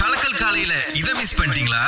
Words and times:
ಕಳಕಲ್ 0.00 0.34
காலையில 0.60 0.78
இத 1.00 1.10
மிஸ் 1.18 1.36
பண்ணிட்டீங்களா? 1.38 1.82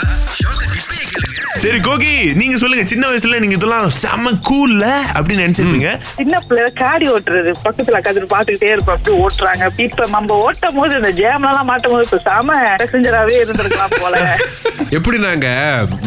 சரி 1.62 1.78
கோகி 1.86 2.12
நீங்க 2.40 2.56
சொல்லுங்க. 2.60 2.84
சின்ன 2.92 3.04
வயசுல 3.08 3.38
நீங்க 3.42 3.56
இதெல்லாம் 3.58 3.88
செம்ம 4.02 4.32
கூல்ல 4.48 4.84
அப்படின்னு 5.16 5.44
நினைச்சிருப்பீங்க 5.44 5.90
சின்ன 6.20 6.38
பிள்ளை 6.46 6.70
காடி 6.80 7.06
ஓட்டுறது. 7.14 7.50
பக்கத்துல 7.64 7.98
உட்காந்து 8.00 8.30
பாத்துக்கிட்டே 8.34 8.70
இருப்போம். 8.74 8.96
அப்படி 8.98 9.16
ஓட்டுறாங்க. 9.24 9.66
இப்ப 9.86 10.06
நம்ம 10.14 10.38
ஓட்டும் 10.46 10.78
போது 10.78 10.92
இந்த 11.00 11.10
ஜேம்ல 11.20 11.50
எல்லாம் 11.52 11.68
மாட்டும் 11.70 11.92
போது 11.94 12.06
இப்ப 12.08 12.20
செம 12.28 12.56
பேசஞ்சராவே 12.82 13.34
இருந்திருக்கலாம் 13.42 13.94
போல. 14.02 14.22
எப்படி 14.98 15.18
நாங்க 15.26 15.48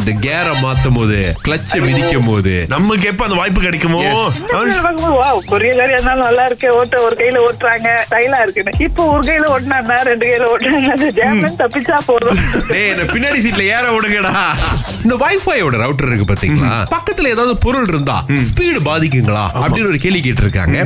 இந்த 0.00 0.14
கேரை 0.26 0.54
மாத்தும் 0.64 0.98
போது 0.98 1.18
கிளச்சை 1.46 1.80
மிதிக்கும் 1.86 2.28
போது 2.30 2.54
நமக்கு 2.74 3.08
எப்ப 3.12 3.24
அந்த 3.28 3.38
வாய்ப்பு 3.42 3.62
கிடைக்குமோ? 3.66 4.02
பெரிய 5.54 5.72
காரி 5.78 5.94
இருந்தாலும் 5.96 6.26
நல்லா 6.28 6.44
இருக்கு. 6.50 6.68
ஓட்ட 6.80 6.96
ஒரு 7.06 7.14
கையில 7.22 7.44
ஓட்டுறாங்க. 7.46 7.88
ஸ்டைலா 8.08 8.40
இருக்குன்னு. 8.44 8.74
இப்போ 8.88 9.02
ஒரு 9.14 9.24
கையில 9.30 9.46
ஓட்டினா 9.54 10.00
ரெண்டு 10.10 10.26
கையில 10.28 10.50
ஓட்டுறாங்க 10.54 10.92
அந்த 10.96 11.08
ஜேம்ல 11.20 11.54
தப்பிச்சா 11.62 11.98
போதும். 12.10 12.42
டேய் 12.70 12.88
என்ன 12.92 13.04
பின்னாடி 13.12 13.38
சீட்ல 13.44 13.64
ஏற 13.76 13.86
விடுங்கடா. 13.94 14.32
இந்த 15.04 15.14
வைஃபையோட 15.22 15.74
ரவுட்டர் 15.82 16.08
இருக்கு 16.10 16.26
பாத்தீங்களா? 16.30 16.70
பக்கத்துல 16.94 17.30
ஏதாவது 17.34 17.54
பொருள் 17.64 17.88
இருந்தா 17.92 18.16
ஸ்பீடு 18.50 18.80
பாதிக்குங்களா? 18.88 19.44
அப்படின்னு 19.62 19.90
ஒரு 19.92 20.00
கேள்வி 20.04 20.20
கேட்டிருக்காங்க. 20.26 20.76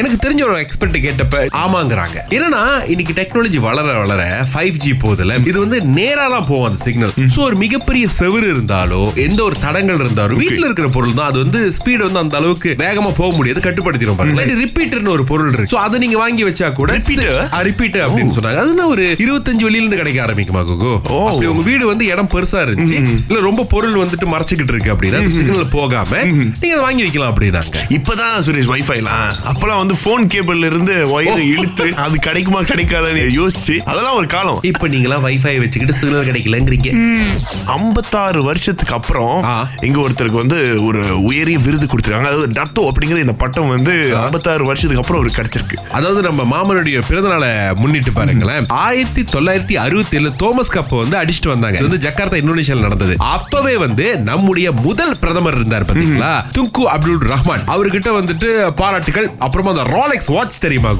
எனக்கு 0.00 0.16
தெரிஞ்ச 0.24 0.42
ஒரு 0.48 0.60
எக்ஸ்பர்ட் 0.64 0.98
கேட்டப்ப 1.06 1.42
ஆமாங்கறாங்க. 1.62 2.16
என்னன்னா 2.36 2.62
இன்னைக்கு 2.92 3.16
டெக்னாலஜி 3.20 3.60
வளர 3.66 3.96
வளர 4.02 4.22
ஃபைவ் 4.52 4.78
ஜி 4.84 4.92
போதுல 5.04 5.38
இது 5.50 5.58
வந்து 5.64 5.80
நேரா 5.98 6.26
தான் 6.34 6.46
போகும் 6.50 6.68
அந்த 6.70 6.80
சிக்னல் 6.86 7.14
சோ 7.34 7.40
ஒரு 7.48 7.58
மிகப்பெரிய 7.64 8.06
செவுரு 8.18 8.48
இருந்தாலோ 8.54 9.02
எந்த 9.26 9.40
ஒரு 9.48 9.58
தடங்கள் 9.66 10.00
இருந்தாலும் 10.04 10.40
வீட்ல 10.44 10.64
இருக்கிற 10.68 10.88
பொருள் 10.96 11.18
தான் 11.20 11.28
அது 11.30 11.38
வந்து 11.44 11.60
ஸ்பீடு 11.78 12.02
வந்து 12.08 12.22
அந்த 12.24 12.36
அளவுக்கு 12.40 12.70
வேகமா 12.84 13.12
போக 13.20 13.30
முடியாது 13.38 13.60
கட்டுப்படுத்திடும் 13.66 14.18
பாருங்க. 14.20 14.44
ரிப்பீட்டர்னு 14.64 15.14
ஒரு 15.16 15.24
பொருள் 15.32 15.52
இருக்கு. 15.52 15.72
சோ 15.74 15.80
அதை 15.86 15.96
நீங்க 16.04 16.18
வாங்கி 16.24 16.42
வச்சா 16.48 16.68
கூட 16.80 16.92
Repeater? 16.98 17.34
ரிப்பீட் 17.68 17.96
அப்படின்னு 18.06 18.34
சொன்னாங்க. 18.36 18.60
அதுனா 18.64 18.84
ஒரு 18.94 19.04
இருபத்தஞ்சு 19.24 19.64
வெளியில 19.66 19.84
இருந்து 19.84 20.00
கிடைக்க 20.00 20.18
ஆரம்பிக்குமா 20.26 20.62
குகு. 20.70 20.92
அப்படி 21.06 21.48
உங்க 21.52 21.62
வீடு 21.70 21.86
வந்து 21.86 22.04
இடம் 22.06 22.30
பெருசா 22.34 22.60
இருந்துச்சு. 22.66 22.98
இல்ல 23.28 23.40
ரொம்ப 23.40 23.64
பொருள் 23.64 23.96
வந்துட்டு 24.02 24.26
மறைச்சுக்கிட்டு 24.32 24.74
இருக்கு 24.74 24.92
அப்படின்னா 24.94 25.20
சிக்னல் 25.36 25.74
போகாம 25.76 26.22
நீங்க 26.22 26.74
அதை 26.74 26.82
வாங்கி 26.86 27.02
வைக்கலாம் 27.02 27.32
அப்படின்னாங்க. 27.32 27.82
இப்பதான் 27.98 28.36
சுரேஷ் 28.46 28.70
வைஃபைலாம் 28.72 29.28
அப்பெல்லாம் 29.50 29.82
வந்து 29.82 29.96
போன் 30.04 30.26
கேபிள்ல 30.26 30.70
இருந்து 30.70 30.94
ஒயர் 31.16 31.42
இழுத்து 31.52 31.86
அது 32.04 32.18
கிடைக்குமா 32.18 32.60
கிடைக்காதான்னு 32.60 33.24
யோசிச்சு 33.40 33.76
அதெல்லாம் 33.90 34.16
ஒரு 34.16 34.26
காலம். 34.26 34.60
இப்ப 34.62 34.88
நீங்களா 34.88 35.18
வைஃபை 35.18 35.54
வச்சுக்கிட்டு 35.62 35.98
சிக்னல் 36.00 36.28
கிடைக்கலங்கிறீங்க. 36.30 36.90
ஐம்பத்தாறு 37.64 38.42
வருஷத்துக்கு 38.42 38.94
அப்புறம். 38.94 39.36
இங்க 39.82 39.98
ஒருத்தருக்கு 40.00 40.42
வந்து 40.42 40.84
ஒரு 40.84 41.22
உயரிய 41.22 41.58
விருது 41.58 41.86
கொடுத்துருக்காங்க. 41.86 42.30
அதாவது 42.32 42.48
டத்தோ 42.60 42.84
அப்படிங்கிற 42.90 43.18
இந்த 43.26 43.32
பட்டம் 43.32 43.68
வந்து 43.68 44.16
ஐம்பத்தாறு 44.16 44.64
வருஷத்துக்கு 44.64 45.02
அப்புறம் 45.02 45.22
ஒரு 45.22 45.32
கிடைச்சிருக்கு. 45.36 45.78
அதாவது 45.90 46.22
நம்ம 46.22 46.42
மாமனுடைய 46.54 47.02
பிறந்தநாளை 47.08 47.74
முன்னிட்டு 47.80 48.12
பாருங்களேன். 48.12 48.66
ஆயிரத்தி 48.66 49.24
தொள்ளாயிரத்தி 49.34 49.76
அறுபத்தி 49.86 50.16
ஏழு 50.16 50.32
தோமஸ் 50.42 50.74
கப் 50.74 50.94
வந்து 51.02 51.16
அடிச்சுட்டு 51.22 51.52
வந்தாங்க. 51.52 51.78
இது 51.80 51.88
வந்து 51.88 52.02
ஜக்கார்த்தா 52.06 52.40
இந்தோனேஷியால 52.42 52.84
நடந்தது. 52.86 53.14
அப்பவே 53.34 53.74
வந்து 53.84 54.06
நம்முடைய 54.30 54.68
முதல் 54.86 55.14
பிரதமர் 55.22 55.58
இருந்தார் 55.60 55.86
பாத்தீங்களா? 55.90 56.32
Tunku 56.56 56.84
Abdul 56.94 57.22
Rahman. 57.32 57.64
அவர்கிட்ட 57.74 58.10
வந்துட்டு 58.18 58.48
பாராட்டுகள் 58.80 59.28
அப்புறமா 59.46 59.72
அந்த 59.74 59.86
ராலெக்ஸ் 59.96 60.30
வாட்ச் 60.36 60.62
தெரியுமா. 60.66 60.92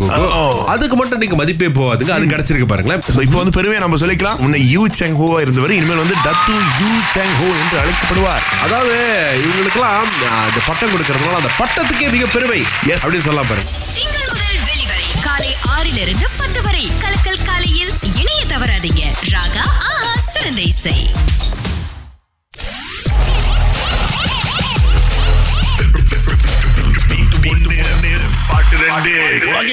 அதுக்கு 0.74 0.96
மட்டும் 1.02 1.22
நீங்க 1.24 1.36
மதிப்பே 1.42 1.70
போகாதுங்க 1.80 2.14
அது 2.18 2.32
கிடைச்சிருக்கு 2.34 2.70
பாருங்களேன். 2.72 3.02
இப்போ 3.26 3.38
வந்து 3.42 3.56
பெருமையா 3.58 3.82
நம்ம 3.84 4.00
சொல்லிக்கலாம். 4.04 4.38
முன்ன 4.44 4.62
யூ 4.74 4.82
செங் 5.00 5.18
ஹோவா 5.22 5.38
இருந்தவர் 5.46 5.76
இனிமேல் 5.78 6.02
வந்து 6.04 6.16
டத்து 6.26 6.56
யூ 6.80 6.90
செங் 7.14 7.34
ஹோ 7.40 7.48
என்று 7.62 7.76
அழைக்கப்படுவார். 7.82 8.44
அதாவது 8.66 8.96
இவங்களுக்கெல்லாம் 9.46 9.98
அந்த 10.46 10.60
பட்டம் 10.68 10.92
கொடுக்கறதுனால 10.94 11.40
அந்த 11.42 11.52
பட்டத்துக்கே 11.60 12.08
மிக 12.16 12.26
பெருமை. 12.36 12.60
Yes. 12.90 13.00
அப்படின்னு 13.04 13.26
சொல்லலாம் 13.28 13.50
பாருங்க. 13.52 13.70
See. 20.86 21.45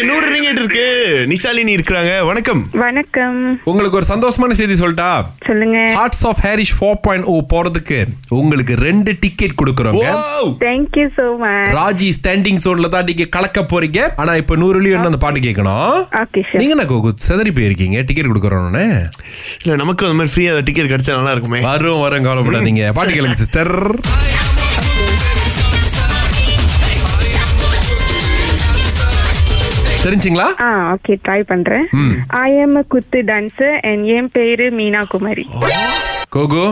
நூறு 0.09 0.27
ரிங்கெட் 0.33 0.59
இருக்கு. 0.61 0.85
நிஷாலினி 1.31 1.71
இருக்கிறாங்க. 1.77 2.11
வணக்கம். 2.29 2.61
வணக்கம். 2.83 3.37
உங்களுக்கு 3.69 3.97
ஒரு 3.99 4.07
சந்தோஷமான 4.11 4.55
செய்தி 4.59 4.75
சொல்லட்டா? 4.81 5.09
சொல்லுங்க. 5.47 5.77
Hearts 5.97 6.23
of 6.29 6.41
Harris 6.45 6.73
four 6.77 6.97
point 7.05 7.27
O 7.33 7.35
போறதுக்கு 7.53 7.99
உங்களுக்கு 8.39 8.75
ரெண்டு 8.87 9.11
டிக்கெட் 9.23 9.55
கொடுக்குறோங்க. 9.61 10.05
Thank you 10.65 11.05
so 11.17 11.25
much 11.43 11.71
Raji 11.79 12.09
standing 12.19 12.61
சோன்ல 12.65 12.89
தான் 12.95 13.07
நீங்க 13.09 13.27
கலக்க 13.37 13.61
போறீங்க. 13.73 14.01
ஆனா 14.23 14.33
இப்ப 14.41 14.57
நூறுலயும் 14.63 14.97
என்ன 14.97 15.11
அந்த 15.11 15.21
பாட்டு 15.25 15.45
கேட்கணும்? 15.47 15.95
ஓகே 16.23 16.43
சார் 16.49 16.59
நீங்க 16.61 16.75
என்ன 16.77 16.87
கோகு 16.93 17.13
செதறி 17.27 17.53
போயிருக்கீங்க? 17.59 17.99
டிக்கெட் 18.09 18.31
கொடுக்குறோன்னு. 18.31 18.85
இல்ல 19.63 19.77
நமக்கு 19.83 20.07
அந்த 20.07 20.17
மாதிரி 20.21 20.33
ஃப்ரீயா 20.35 20.63
டிக்கெட் 20.69 20.91
கிடைச்சா 20.93 21.19
நல்லா 21.19 21.35
இருக்குமே. 21.37 21.61
வரும் 21.69 22.03
வரும் 22.05 22.27
கவலைப்படாதீங்க. 22.27 22.85
பாட்டு 22.99 23.13
கேளுங்க 23.17 23.39
சிஸ்டர் 23.43 23.73
தெரிஞ்சுங்களா? 30.05 30.47
ஆ 30.65 30.69
ஓகே 30.93 31.13
ட்ரை 31.25 31.39
பண்றேன். 31.51 31.85
I 32.45 32.49
am 32.63 32.77
kuthu 32.93 33.19
dancer 33.31 33.75
and 33.89 34.05
என் 34.17 34.31
பேரு 34.37 34.65
மீனா 34.79 35.01
குமாரி 35.13 35.45
கோகு 36.35 36.63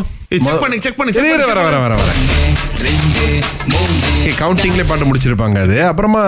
செக் 0.45 0.61
பண்ணு 0.63 0.81
செக் 0.85 0.99
பண்ணு 0.99 1.15
சரி 1.15 1.29
check 1.31 1.47
வர 1.51 1.61
வர 1.67 1.77
வர 1.85 1.93
வர 2.01 2.11
கவுண்டிங்லேயே 4.41 4.87
பாட்டு 4.91 5.09
முடிச்சிருப்பாங்க 5.09 5.59
அது. 5.67 5.77
அப்புறமா 5.91 6.23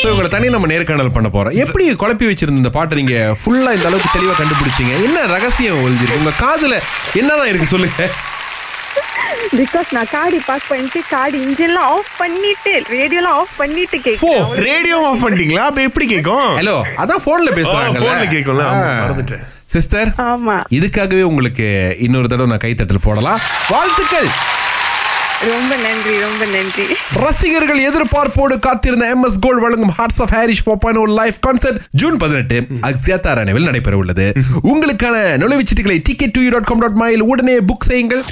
So, 0.00 0.10
உங்களை 0.12 0.28
தனி 0.32 0.48
நம்ம 0.54 0.66
நேர்காணல் 0.70 1.14
பண்ண 1.14 1.28
போறோம். 1.34 1.54
எப்படி 1.62 1.84
குழப்பி 2.00 2.26
வச்சிருந்த 2.28 2.60
இந்த 2.62 2.70
பாட்டை 2.74 2.96
நீங்க 2.98 3.14
ஃபுல்லா 3.40 3.70
இந்த 3.76 3.86
அளவுக்கு 3.90 4.10
தெளிவா 4.16 4.34
கண்டுபிடிச்சீங்க? 4.40 4.92
என்ன 5.06 5.24
ரகசியம் 5.32 5.80
ஒளிஞ்சிருக்கு 5.84 6.20
உங்க 6.20 6.32
காதுல 6.42 6.74
என்னதான் 7.20 7.48
இருக்கு 7.52 7.66
சொல்லுங்க. 7.72 8.06
பிகாஸ் 9.56 9.88
நான் 9.90 10.10
காடி 10.10 10.38
பார்க் 10.46 10.68
பண்ணிட்டு 10.68 11.00
காடி 11.10 11.38
இன்ஜின்லாம் 11.44 11.90
ஆஃப் 11.92 12.12
பண்ணிட்டு 12.18 12.72
ரேடியோலாம் 12.90 13.38
ஆஃப் 13.38 13.58
பண்ணிட்டு 13.58 13.98
ஓ, 13.98 14.02
கேட்கிறேன் 14.06 14.64
ரேடியோ 14.66 14.96
ஆஃப் 15.08 15.22
பண்ணிட்டீங்களா? 15.24 15.66
அப்ப 15.66 15.82
எப்படி 15.82 16.06
கேட்கும் 16.06 16.48
ஹலோ 16.58 16.76
அதான் 16.96 17.24
போன்ல 17.26 17.52
பேசுறாங்க 17.52 18.02
போன்ல 18.02 18.26
கேட்கும்ல 18.30 18.66
மறந்துட்டேன். 19.00 19.44
சிஸ்டர் 19.68 20.10
ஆமா. 20.26 20.56
இதுக்காகவே 20.72 21.22
உங்களுக்கு 21.22 21.64
இன்னொரு 21.98 22.28
தடவை 22.28 22.50
நான் 22.50 22.64
கைத்தட்டல் 22.64 23.04
போடலாம். 23.04 23.40
வாழ்த்துக்கள். 23.70 24.28
ரொம்ப 25.46 25.72
நன்றி 25.76 26.12
ரொம்ப 26.20 26.44
நன்றி. 26.46 26.84
ரசிகர்கள் 27.16 27.80
எதிர்பார்ப்போடு 27.82 28.58
காத்திருந்த 28.58 29.08
எம் 29.08 29.24
எஸ் 29.24 29.38
கோல்ட் 29.38 29.62
வழங்கும் 29.62 29.92
ஹார்ட்ஸ் 29.92 30.20
ஆஃப் 30.20 30.32
ஹாரிஷ் 30.34 30.64
போப்பான 30.66 31.02
லைவ் 31.14 31.36
கான்சர்ட் 31.46 31.80
ஜூன் 31.92 32.16
பதினெட்டு 32.16 32.58
அக்ஸியாத்தா 32.88 33.30
அரணிவில் 33.34 33.64
நடைபெற 33.64 33.96
உள்ளது 33.96 34.26
உங்களுக்கான 34.64 35.16
நுழைவுச்சீட்டுகளை 35.38 35.98
ticket 36.02 36.34
two 36.34 36.48
dot 36.48 36.64
com 36.64 36.78
dot 36.78 36.96
my 36.96 37.22
உடனே 37.26 37.56
புக் 37.68 37.88
செய்யுங்கள். 37.88 38.24